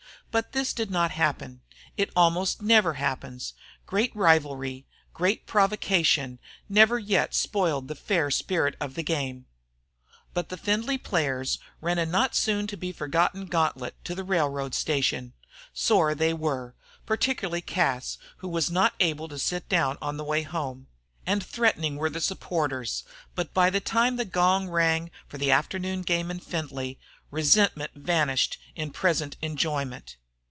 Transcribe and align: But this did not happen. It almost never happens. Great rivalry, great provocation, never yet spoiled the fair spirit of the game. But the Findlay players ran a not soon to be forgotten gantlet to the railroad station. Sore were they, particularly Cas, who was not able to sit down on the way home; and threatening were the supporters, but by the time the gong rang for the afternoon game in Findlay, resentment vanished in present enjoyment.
But 0.31 0.53
this 0.53 0.71
did 0.71 0.89
not 0.89 1.11
happen. 1.11 1.59
It 1.97 2.09
almost 2.15 2.61
never 2.61 2.93
happens. 2.93 3.53
Great 3.85 4.15
rivalry, 4.15 4.85
great 5.13 5.45
provocation, 5.45 6.39
never 6.69 6.97
yet 6.97 7.35
spoiled 7.35 7.89
the 7.89 7.95
fair 7.95 8.31
spirit 8.31 8.77
of 8.79 8.95
the 8.95 9.03
game. 9.03 9.45
But 10.33 10.47
the 10.47 10.55
Findlay 10.55 10.97
players 10.97 11.59
ran 11.81 11.97
a 11.97 12.05
not 12.05 12.33
soon 12.33 12.65
to 12.67 12.77
be 12.77 12.93
forgotten 12.93 13.45
gantlet 13.47 13.95
to 14.05 14.15
the 14.15 14.23
railroad 14.23 14.73
station. 14.73 15.33
Sore 15.73 16.15
were 16.15 16.15
they, 16.15 17.05
particularly 17.05 17.59
Cas, 17.61 18.17
who 18.37 18.47
was 18.47 18.71
not 18.71 18.93
able 19.01 19.27
to 19.27 19.37
sit 19.37 19.67
down 19.67 19.97
on 20.01 20.15
the 20.15 20.23
way 20.23 20.43
home; 20.43 20.87
and 21.25 21.43
threatening 21.45 21.97
were 21.97 22.09
the 22.09 22.21
supporters, 22.21 23.03
but 23.35 23.53
by 23.53 23.69
the 23.69 23.81
time 23.81 24.15
the 24.15 24.23
gong 24.23 24.69
rang 24.69 25.11
for 25.27 25.37
the 25.37 25.51
afternoon 25.51 26.03
game 26.03 26.31
in 26.31 26.39
Findlay, 26.39 26.97
resentment 27.31 27.91
vanished 27.95 28.57
in 28.77 28.91
present 28.91 29.35
enjoyment. 29.41 30.15